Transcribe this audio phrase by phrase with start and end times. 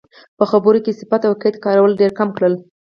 [0.37, 2.53] په خبرو کې صفت او قید کارول ډېرکم کړئ.